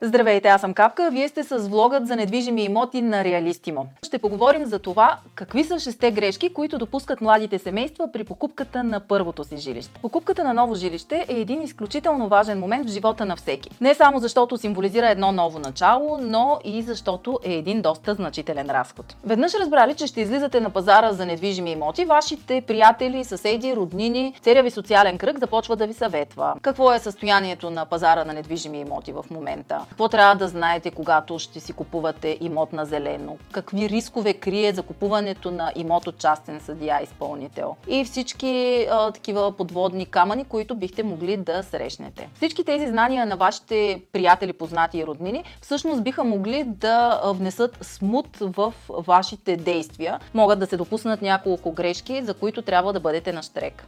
Здравейте, 0.00 0.48
аз 0.48 0.60
съм 0.60 0.74
Капка, 0.74 1.10
вие 1.12 1.28
сте 1.28 1.44
с 1.44 1.58
влогът 1.58 2.06
за 2.06 2.16
недвижими 2.16 2.64
имоти 2.64 3.02
на 3.02 3.24
Реалистимо. 3.24 3.86
Ще 4.02 4.18
поговорим 4.18 4.66
за 4.66 4.78
това 4.78 5.18
какви 5.34 5.64
са 5.64 5.78
шесте 5.78 6.10
грешки, 6.10 6.52
които 6.52 6.78
допускат 6.78 7.20
младите 7.20 7.58
семейства 7.58 8.12
при 8.12 8.24
покупката 8.24 8.84
на 8.84 9.00
първото 9.00 9.44
си 9.44 9.56
жилище. 9.56 10.00
Покупката 10.02 10.44
на 10.44 10.54
ново 10.54 10.74
жилище 10.74 11.26
е 11.28 11.40
един 11.40 11.62
изключително 11.62 12.28
важен 12.28 12.58
момент 12.58 12.88
в 12.88 12.92
живота 12.92 13.24
на 13.24 13.36
всеки. 13.36 13.70
Не 13.80 13.94
само 13.94 14.18
защото 14.18 14.56
символизира 14.56 15.10
едно 15.10 15.32
ново 15.32 15.58
начало, 15.58 16.18
но 16.20 16.58
и 16.64 16.82
защото 16.82 17.38
е 17.44 17.52
един 17.52 17.82
доста 17.82 18.14
значителен 18.14 18.70
разход. 18.70 19.16
Веднъж 19.24 19.54
разбрали, 19.54 19.94
че 19.94 20.06
ще 20.06 20.20
излизате 20.20 20.60
на 20.60 20.70
пазара 20.70 21.12
за 21.12 21.26
недвижими 21.26 21.70
имоти, 21.70 22.04
вашите 22.04 22.60
приятели, 22.60 23.24
съседи, 23.24 23.76
роднини, 23.76 24.34
целият 24.42 24.64
ви 24.64 24.70
социален 24.70 25.18
кръг 25.18 25.38
започва 25.38 25.76
да 25.76 25.86
ви 25.86 25.94
съветва. 25.94 26.54
Какво 26.62 26.92
е 26.92 26.98
състоянието 26.98 27.70
на 27.70 27.84
пазара 27.86 28.24
на 28.24 28.32
недвижими 28.32 28.80
имоти 28.80 29.12
в 29.12 29.24
момента? 29.30 29.87
Какво 29.88 30.08
трябва 30.08 30.34
да 30.34 30.48
знаете, 30.48 30.90
когато 30.90 31.38
ще 31.38 31.60
си 31.60 31.72
купувате 31.72 32.38
имот 32.40 32.72
на 32.72 32.84
зелено? 32.84 33.38
Какви 33.52 33.88
рискове 33.88 34.34
крие 34.34 34.72
за 34.72 34.82
купуването 34.82 35.50
на 35.50 35.72
имот 35.76 36.06
от 36.06 36.18
частен 36.18 36.60
съдия 36.60 37.02
изпълнител? 37.02 37.76
И 37.88 38.04
всички 38.04 38.86
а, 38.90 39.12
такива 39.12 39.52
подводни 39.52 40.06
камъни, 40.06 40.44
които 40.44 40.74
бихте 40.74 41.02
могли 41.02 41.36
да 41.36 41.62
срещнете. 41.62 42.28
Всички 42.34 42.64
тези 42.64 42.86
знания 42.86 43.26
на 43.26 43.36
вашите 43.36 44.02
приятели, 44.12 44.52
познати 44.52 44.98
и 44.98 45.06
роднини 45.06 45.44
всъщност 45.60 46.02
биха 46.02 46.24
могли 46.24 46.64
да 46.64 47.20
внесат 47.24 47.78
смут 47.82 48.36
в 48.40 48.74
вашите 48.88 49.56
действия. 49.56 50.20
Могат 50.34 50.58
да 50.58 50.66
се 50.66 50.76
допуснат 50.76 51.22
няколко 51.22 51.72
грешки, 51.72 52.22
за 52.22 52.34
които 52.34 52.62
трябва 52.62 52.92
да 52.92 53.00
бъдете 53.00 53.32
на 53.32 53.42
штрек. 53.42 53.86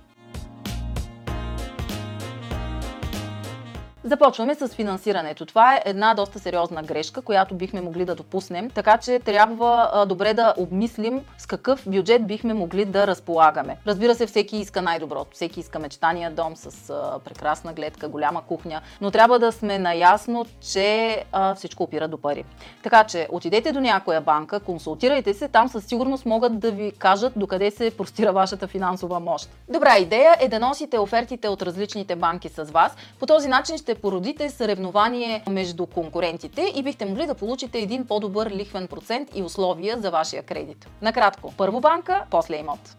Започваме 4.04 4.54
с 4.54 4.68
финансирането. 4.68 5.46
Това 5.46 5.74
е 5.74 5.82
една 5.84 6.14
доста 6.14 6.38
сериозна 6.38 6.82
грешка, 6.82 7.22
която 7.22 7.54
бихме 7.54 7.80
могли 7.80 8.04
да 8.04 8.14
допуснем, 8.14 8.70
така 8.70 8.98
че 8.98 9.18
трябва 9.18 9.90
а, 9.92 10.06
добре 10.06 10.34
да 10.34 10.54
обмислим 10.56 11.20
с 11.38 11.46
какъв 11.46 11.82
бюджет 11.86 12.26
бихме 12.26 12.54
могли 12.54 12.84
да 12.84 13.06
разполагаме. 13.06 13.76
Разбира 13.86 14.14
се, 14.14 14.26
всеки 14.26 14.56
иска 14.56 14.82
най-доброто, 14.82 15.30
всеки 15.32 15.60
иска 15.60 15.78
мечтания 15.78 16.30
дом 16.30 16.56
с 16.56 16.90
а, 16.90 17.18
прекрасна 17.24 17.72
гледка, 17.72 18.08
голяма 18.08 18.42
кухня, 18.42 18.80
но 19.00 19.10
трябва 19.10 19.38
да 19.38 19.52
сме 19.52 19.78
наясно, 19.78 20.46
че 20.72 21.24
а, 21.32 21.54
всичко 21.54 21.82
опира 21.82 22.08
до 22.08 22.18
пари. 22.18 22.44
Така 22.82 23.04
че 23.04 23.28
отидете 23.30 23.72
до 23.72 23.80
някоя 23.80 24.20
банка, 24.20 24.60
консултирайте 24.60 25.34
се, 25.34 25.48
там 25.48 25.68
със 25.68 25.84
сигурност 25.84 26.26
могат 26.26 26.58
да 26.58 26.70
ви 26.70 26.92
кажат 26.98 27.32
докъде 27.36 27.70
се 27.70 27.90
простира 27.90 28.32
вашата 28.32 28.66
финансова 28.66 29.20
мощ. 29.20 29.50
Добра 29.68 29.98
идея 29.98 30.36
е 30.40 30.48
да 30.48 30.58
носите 30.60 30.98
офертите 30.98 31.48
от 31.48 31.62
различните 31.62 32.16
банки 32.16 32.48
с 32.48 32.64
вас. 32.64 32.96
По 33.18 33.26
този 33.26 33.48
начин 33.48 33.78
ще 33.78 33.90
породите 34.00 34.50
съревнование 34.50 35.42
между 35.50 35.86
конкурентите 35.86 36.72
и 36.76 36.82
бихте 36.82 37.04
могли 37.06 37.26
да 37.26 37.34
получите 37.34 37.78
един 37.78 38.06
по-добър 38.06 38.50
лихвен 38.50 38.88
процент 38.88 39.28
и 39.34 39.42
условия 39.42 39.98
за 40.00 40.10
вашия 40.10 40.42
кредит. 40.42 40.88
Накратко, 41.02 41.54
първо 41.56 41.80
банка, 41.80 42.24
после 42.30 42.56
имот. 42.56 42.96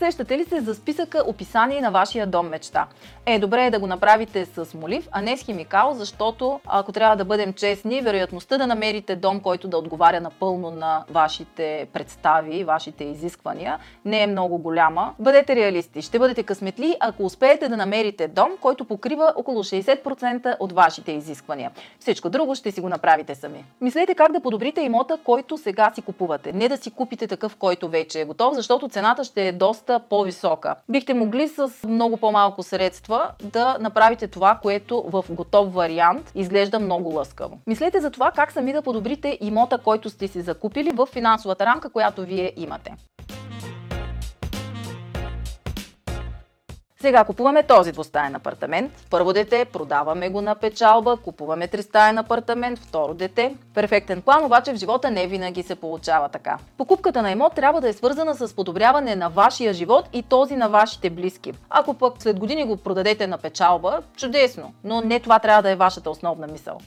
Сещате 0.00 0.38
ли 0.38 0.44
се 0.44 0.60
за 0.60 0.74
списъка 0.74 1.22
описание 1.26 1.80
на 1.80 1.90
вашия 1.90 2.26
дом 2.26 2.48
мечта? 2.48 2.86
Е, 3.26 3.38
добре 3.38 3.66
е 3.66 3.70
да 3.70 3.78
го 3.78 3.86
направите 3.86 4.44
с 4.44 4.74
молив, 4.74 5.08
а 5.12 5.22
не 5.22 5.36
с 5.36 5.42
химикал, 5.42 5.94
защото 5.94 6.60
ако 6.66 6.92
трябва 6.92 7.16
да 7.16 7.24
бъдем 7.24 7.52
честни, 7.52 8.00
вероятността 8.00 8.58
да 8.58 8.66
намерите 8.66 9.16
дом, 9.16 9.40
който 9.40 9.68
да 9.68 9.78
отговаря 9.78 10.20
напълно 10.20 10.70
на 10.70 11.04
вашите 11.10 11.86
представи, 11.92 12.64
вашите 12.64 13.04
изисквания, 13.04 13.78
не 14.04 14.22
е 14.22 14.26
много 14.26 14.58
голяма. 14.58 15.14
Бъдете 15.18 15.56
реалисти. 15.56 16.02
Ще 16.02 16.18
бъдете 16.18 16.42
късметли, 16.42 16.96
ако 17.00 17.24
успеете 17.24 17.68
да 17.68 17.76
намерите 17.76 18.28
дом, 18.28 18.50
който 18.60 18.84
покрива 18.84 19.32
около 19.36 19.64
60% 19.64 20.56
от 20.60 20.72
вашите 20.72 21.12
изисквания. 21.12 21.70
Всичко 21.98 22.30
друго 22.30 22.54
ще 22.54 22.72
си 22.72 22.80
го 22.80 22.88
направите 22.88 23.34
сами. 23.34 23.64
Мислете 23.80 24.14
как 24.14 24.32
да 24.32 24.40
подобрите 24.40 24.80
имота, 24.80 25.18
който 25.24 25.58
сега 25.58 25.92
си 25.94 26.02
купувате. 26.02 26.52
Не 26.52 26.68
да 26.68 26.76
си 26.76 26.90
купите 26.90 27.26
такъв, 27.26 27.56
който 27.56 27.88
вече 27.88 28.20
е 28.20 28.24
готов, 28.24 28.54
защото 28.54 28.88
цената 28.88 29.24
ще 29.24 29.48
е 29.48 29.52
доста 29.52 29.89
доста 29.90 30.08
по-висока. 30.08 30.74
Бихте 30.88 31.14
могли 31.14 31.48
с 31.48 31.70
много 31.88 32.16
по-малко 32.16 32.62
средства 32.62 33.30
да 33.42 33.76
направите 33.80 34.28
това, 34.28 34.58
което 34.62 35.04
в 35.06 35.24
готов 35.30 35.74
вариант 35.74 36.32
изглежда 36.34 36.80
много 36.80 37.14
лъскаво. 37.14 37.58
Мислете 37.66 38.00
за 38.00 38.10
това 38.10 38.30
как 38.30 38.52
сами 38.52 38.72
да 38.72 38.82
подобрите 38.82 39.38
имота, 39.40 39.78
който 39.78 40.10
сте 40.10 40.28
си 40.28 40.40
закупили 40.40 40.90
в 40.94 41.06
финансовата 41.06 41.66
рамка, 41.66 41.90
която 41.90 42.22
вие 42.22 42.52
имате. 42.56 42.94
Сега 47.00 47.24
купуваме 47.24 47.62
този 47.62 47.92
двустаен 47.92 48.34
апартамент. 48.34 48.92
Първо 49.10 49.32
дете, 49.32 49.64
продаваме 49.64 50.28
го 50.28 50.40
на 50.40 50.54
печалба, 50.54 51.16
купуваме 51.16 51.68
тристаен 51.68 52.18
апартамент, 52.18 52.78
второ 52.78 53.14
дете. 53.14 53.56
Перфектен 53.74 54.22
план, 54.22 54.44
обаче 54.44 54.72
в 54.72 54.76
живота 54.76 55.10
не 55.10 55.26
винаги 55.26 55.62
се 55.62 55.74
получава 55.74 56.28
така. 56.28 56.58
Покупката 56.78 57.22
на 57.22 57.30
имот 57.30 57.54
трябва 57.54 57.80
да 57.80 57.88
е 57.88 57.92
свързана 57.92 58.34
с 58.34 58.56
подобряване 58.56 59.16
на 59.16 59.28
вашия 59.28 59.72
живот 59.72 60.08
и 60.12 60.22
този 60.22 60.56
на 60.56 60.68
вашите 60.68 61.10
близки. 61.10 61.52
Ако 61.70 61.94
пък 61.94 62.14
след 62.18 62.38
години 62.38 62.64
го 62.64 62.76
продадете 62.76 63.26
на 63.26 63.38
печалба, 63.38 64.02
чудесно, 64.16 64.72
но 64.84 65.00
не 65.00 65.20
това 65.20 65.38
трябва 65.38 65.62
да 65.62 65.70
е 65.70 65.76
вашата 65.76 66.10
основна 66.10 66.46
мисъл. 66.46 66.78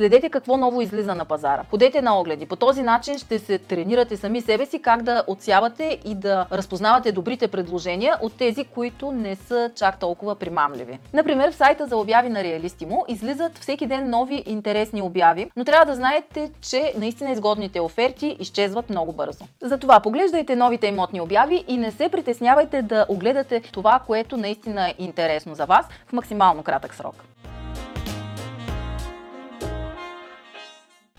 Следете 0.00 0.30
какво 0.30 0.56
ново 0.56 0.80
излиза 0.80 1.14
на 1.14 1.24
пазара. 1.24 1.64
Ходете 1.70 2.02
на 2.02 2.20
огледи. 2.20 2.46
По 2.46 2.56
този 2.56 2.82
начин 2.82 3.18
ще 3.18 3.38
се 3.38 3.58
тренирате 3.58 4.16
сами 4.16 4.40
себе 4.40 4.66
си 4.66 4.82
как 4.82 5.02
да 5.02 5.24
отсявате 5.26 5.98
и 6.04 6.14
да 6.14 6.46
разпознавате 6.52 7.12
добрите 7.12 7.48
предложения 7.48 8.16
от 8.22 8.36
тези, 8.36 8.64
които 8.64 9.12
не 9.12 9.36
са 9.36 9.70
чак 9.74 9.98
толкова 9.98 10.34
примамливи. 10.34 10.98
Например, 11.12 11.52
в 11.52 11.54
сайта 11.54 11.86
за 11.86 11.96
обяви 11.96 12.28
на 12.28 12.44
Реалистимо 12.44 13.04
излизат 13.08 13.58
всеки 13.58 13.86
ден 13.86 14.10
нови 14.10 14.42
интересни 14.46 15.02
обяви, 15.02 15.50
но 15.56 15.64
трябва 15.64 15.86
да 15.86 15.94
знаете, 15.94 16.50
че 16.60 16.94
наистина 16.98 17.30
изгодните 17.30 17.80
оферти 17.80 18.36
изчезват 18.40 18.90
много 18.90 19.12
бързо. 19.12 19.44
Затова 19.62 20.00
поглеждайте 20.00 20.56
новите 20.56 20.86
имотни 20.86 21.20
обяви 21.20 21.64
и 21.68 21.76
не 21.76 21.90
се 21.90 22.08
притеснявайте 22.08 22.82
да 22.82 23.06
огледате 23.08 23.60
това, 23.60 24.00
което 24.06 24.36
наистина 24.36 24.88
е 24.88 24.94
интересно 24.98 25.54
за 25.54 25.66
вас 25.66 25.86
в 26.06 26.12
максимално 26.12 26.62
кратък 26.62 26.94
срок. 26.94 27.24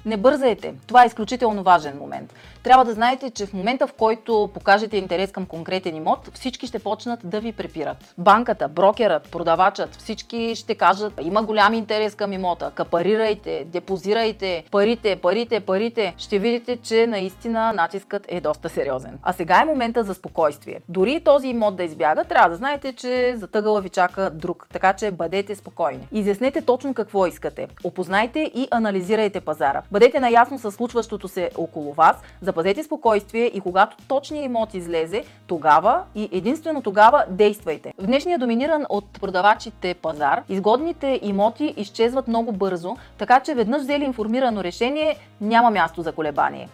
Не 0.05 0.17
бързайте. 0.17 0.73
Това 0.87 1.03
е 1.03 1.07
изключително 1.07 1.63
важен 1.63 1.97
момент. 1.97 2.33
Трябва 2.63 2.85
да 2.85 2.93
знаете, 2.93 3.29
че 3.29 3.45
в 3.45 3.53
момента 3.53 3.87
в 3.87 3.93
който 3.93 4.49
покажете 4.53 4.97
интерес 4.97 5.31
към 5.31 5.45
конкретен 5.45 5.95
имот, 5.95 6.29
всички 6.33 6.67
ще 6.67 6.79
почнат 6.79 7.19
да 7.23 7.39
ви 7.39 7.51
препират. 7.51 8.13
Банката, 8.17 8.67
брокерът, 8.67 9.31
продавачът, 9.31 9.95
всички 9.95 10.55
ще 10.55 10.75
кажат, 10.75 11.13
има 11.21 11.43
голям 11.43 11.73
интерес 11.73 12.15
към 12.15 12.33
имота, 12.33 12.71
капарирайте, 12.75 13.65
депозирайте, 13.67 14.63
парите, 14.71 15.15
парите, 15.15 15.59
парите. 15.59 16.13
Ще 16.17 16.39
видите, 16.39 16.77
че 16.77 17.07
наистина 17.07 17.73
натискът 17.73 18.25
е 18.27 18.41
доста 18.41 18.69
сериозен. 18.69 19.19
А 19.23 19.33
сега 19.33 19.61
е 19.61 19.65
момента 19.65 20.03
за 20.03 20.13
спокойствие. 20.13 20.79
Дори 20.89 21.21
този 21.23 21.47
имот 21.47 21.75
да 21.75 21.83
избяга, 21.83 22.23
трябва 22.23 22.49
да 22.49 22.55
знаете, 22.55 22.93
че 22.93 23.35
за 23.37 23.47
тъгъла 23.47 23.81
ви 23.81 23.89
чака 23.89 24.29
друг. 24.33 24.67
Така 24.73 24.93
че 24.93 25.11
бъдете 25.11 25.55
спокойни. 25.55 26.07
Изяснете 26.11 26.61
точно 26.61 26.93
какво 26.93 27.25
искате. 27.25 27.67
Опознайте 27.83 28.39
и 28.39 28.67
анализирайте 28.71 29.41
пазара. 29.41 29.81
Бъдете 29.91 30.19
наясно 30.19 30.59
с 30.59 30.71
случващото 30.71 31.27
се 31.27 31.49
около 31.57 31.93
вас, 31.93 32.15
запазете 32.41 32.83
спокойствие 32.83 33.45
и 33.45 33.61
когато 33.61 33.97
точният 34.07 34.45
имот 34.45 34.73
излезе, 34.73 35.23
тогава 35.47 36.03
и 36.15 36.29
единствено 36.31 36.81
тогава 36.81 37.23
действайте. 37.29 37.93
В 37.97 38.05
днешния 38.05 38.39
доминиран 38.39 38.85
от 38.89 39.05
продавачите 39.21 39.93
пазар, 39.93 40.43
изгодните 40.49 41.19
имоти 41.23 41.73
изчезват 41.77 42.27
много 42.27 42.51
бързо, 42.51 42.95
така 43.17 43.39
че 43.39 43.53
веднъж 43.53 43.81
взели 43.81 44.03
информирано 44.03 44.63
решение, 44.63 45.15
няма 45.41 45.71
място 45.71 46.01
за 46.01 46.11
колебание. 46.11 46.69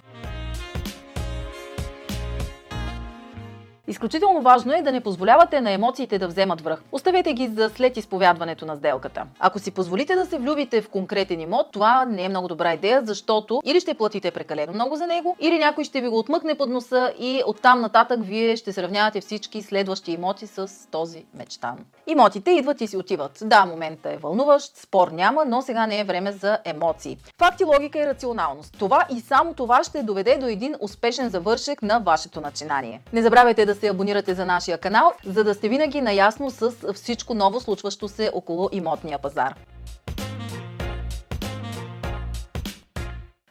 Изключително 3.89 4.41
важно 4.41 4.73
е 4.73 4.81
да 4.81 4.91
не 4.91 5.01
позволявате 5.01 5.61
на 5.61 5.71
емоциите 5.71 6.19
да 6.19 6.27
вземат 6.27 6.61
връх. 6.61 6.83
Оставете 6.91 7.33
ги 7.33 7.47
за 7.47 7.69
след 7.69 7.97
изповядването 7.97 8.65
на 8.65 8.75
сделката. 8.75 9.25
Ако 9.39 9.59
си 9.59 9.71
позволите 9.71 10.15
да 10.15 10.25
се 10.25 10.37
влюбите 10.37 10.81
в 10.81 10.89
конкретен 10.89 11.41
имот, 11.41 11.67
това 11.71 12.05
не 12.05 12.23
е 12.23 12.29
много 12.29 12.47
добра 12.47 12.73
идея, 12.73 13.01
защото 13.05 13.61
или 13.65 13.79
ще 13.79 13.93
платите 13.93 14.31
прекалено 14.31 14.73
много 14.73 14.95
за 14.95 15.07
него, 15.07 15.35
или 15.39 15.59
някой 15.59 15.83
ще 15.83 16.01
ви 16.01 16.07
го 16.07 16.19
отмъкне 16.19 16.55
под 16.55 16.69
носа 16.69 17.13
и 17.19 17.43
оттам 17.47 17.81
нататък 17.81 18.19
вие 18.23 18.55
ще 18.55 18.73
сравнявате 18.73 19.21
всички 19.21 19.61
следващи 19.61 20.11
имоти 20.11 20.47
с 20.47 20.71
този 20.91 21.25
мечтан. 21.33 21.77
Имотите 22.07 22.51
идват 22.51 22.81
и 22.81 22.87
си 22.87 22.97
отиват. 22.97 23.37
Да, 23.43 23.65
момента 23.65 24.11
е 24.11 24.17
вълнуващ, 24.17 24.77
спор 24.77 25.07
няма, 25.07 25.45
но 25.45 25.61
сега 25.61 25.87
не 25.87 25.99
е 25.99 26.03
време 26.03 26.31
за 26.31 26.57
емоции. 26.65 27.17
Факти, 27.37 27.63
логика 27.63 27.99
и 27.99 28.07
рационалност. 28.07 28.75
Това 28.79 29.07
и 29.17 29.19
само 29.19 29.53
това 29.53 29.83
ще 29.83 30.03
доведе 30.03 30.37
до 30.37 30.47
един 30.47 30.75
успешен 30.79 31.29
завършек 31.29 31.81
на 31.81 31.99
вашето 31.99 32.41
начинание. 32.41 33.01
Не 33.13 33.21
забравяйте 33.21 33.65
да 33.65 33.76
се 33.77 33.87
абонирате 33.87 34.33
за 34.33 34.45
нашия 34.45 34.77
канал, 34.77 35.13
за 35.25 35.43
да 35.43 35.53
сте 35.53 35.69
винаги 35.69 36.01
наясно 36.01 36.51
с 36.51 36.71
всичко 36.93 37.33
ново 37.33 37.59
случващо 37.59 38.07
се 38.07 38.31
около 38.33 38.69
имотния 38.71 39.19
пазар. 39.19 39.55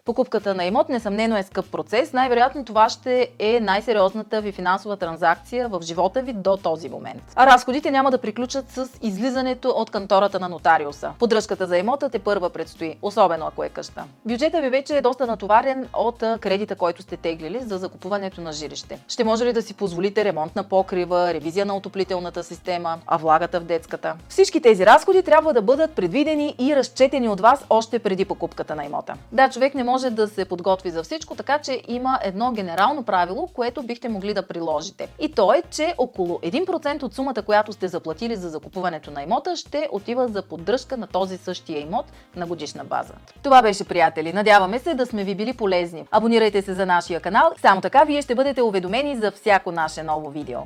Покупката 0.07 0.55
на 0.55 0.65
имот 0.65 0.89
несъмнено 0.89 1.37
е 1.37 1.43
скъп 1.43 1.71
процес. 1.71 2.13
Най-вероятно 2.13 2.65
това 2.65 2.89
ще 2.89 3.31
е 3.39 3.61
най-сериозната 3.61 4.41
ви 4.41 4.53
финансова 4.53 4.97
транзакция 4.97 5.69
в 5.69 5.81
живота 5.83 6.23
ви 6.23 6.33
до 6.33 6.57
този 6.57 6.89
момент. 6.89 7.23
А 7.35 7.47
разходите 7.47 7.91
няма 7.91 8.11
да 8.11 8.19
приключат 8.19 8.71
с 8.71 8.89
излизането 9.03 9.69
от 9.69 9.91
кантората 9.91 10.41
на 10.41 10.49
нотариуса. 10.49 11.13
Поддръжката 11.19 11.67
за 11.67 11.79
имота 11.79 12.09
те 12.09 12.19
първа 12.19 12.51
предстои, 12.51 12.97
особено 13.03 13.47
ако 13.47 13.65
е 13.65 13.69
къща. 13.69 14.05
Бюджета 14.25 14.61
ви 14.61 14.69
вече 14.71 14.97
е 14.97 15.01
доста 15.01 15.27
натоварен 15.27 15.89
от 15.95 16.19
кредита, 16.19 16.77
който 16.77 17.03
сте 17.03 17.17
теглили 17.17 17.61
за 17.61 17.79
закупуването 17.79 18.41
на 18.41 18.53
жилище. 18.53 18.99
Ще 19.09 19.25
може 19.25 19.45
ли 19.45 19.53
да 19.53 19.63
си 19.63 19.75
позволите 19.75 20.25
ремонт 20.25 20.57
на 20.57 20.65
покрива, 20.65 21.35
ревизия 21.35 21.67
на 21.67 21.77
отоплителната 21.77 22.45
система, 22.45 22.99
а 23.07 23.17
влагата 23.17 23.61
в 23.61 23.65
детската? 23.65 24.15
Всички 24.29 24.61
тези 24.61 24.87
разходи 24.87 25.23
трябва 25.23 25.53
да 25.53 25.63
бъдат 25.63 25.91
предвидени 25.91 26.55
и 26.59 26.77
разчетени 26.77 27.29
от 27.29 27.41
вас 27.41 27.65
още 27.71 27.99
преди 27.99 28.25
покупката 28.25 28.77
на 28.77 28.85
имота. 28.85 29.15
Да, 29.33 29.51
човек 29.51 29.75
не 29.75 29.85
може 29.97 30.11
да 30.11 30.29
се 30.29 30.45
подготви 30.45 30.91
за 30.91 31.03
всичко, 31.03 31.35
така 31.35 31.59
че 31.59 31.83
има 31.89 32.19
едно 32.23 32.53
генерално 32.53 33.03
правило, 33.03 33.47
което 33.47 33.83
бихте 33.83 34.09
могли 34.09 34.35
да 34.35 34.47
приложите. 34.47 35.09
И 35.21 35.29
то 35.29 35.53
е, 35.53 35.63
че 35.71 35.95
около 35.99 36.39
1% 36.39 37.03
от 37.03 37.15
сумата, 37.15 37.43
която 37.47 37.73
сте 37.73 37.89
заплатили 37.89 38.37
за 38.37 38.49
закупуването 38.49 39.11
на 39.11 39.23
имота, 39.23 39.57
ще 39.57 39.89
отива 39.93 40.29
за 40.29 40.43
поддръжка 40.43 40.97
на 40.97 41.07
този 41.07 41.37
същия 41.37 41.81
имот 41.81 42.07
на 42.37 42.47
годишна 42.47 42.85
база. 42.85 43.13
Това 43.43 43.63
беше, 43.63 43.85
приятели. 43.85 44.33
Надяваме 44.33 44.79
се 44.79 44.95
да 44.95 45.07
сме 45.07 45.25
ви 45.25 45.35
били 45.35 45.53
полезни. 45.53 46.07
Абонирайте 46.11 46.63
се 46.63 46.75
за 46.75 46.87
нашия 46.87 47.21
канал, 47.21 47.51
само 47.61 47.81
така 47.81 48.05
вие 48.05 48.23
ще 48.23 48.35
бъдете 48.35 48.63
уведомени 48.63 49.17
за 49.17 49.31
всяко 49.31 49.73
наше 49.73 50.03
ново 50.03 50.31
видео. 50.31 50.61